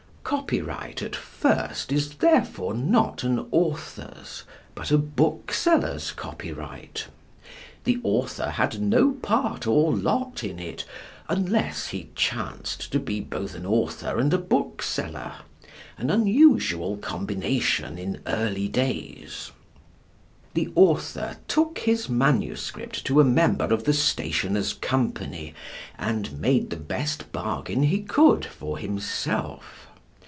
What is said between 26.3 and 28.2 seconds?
made the best bargain he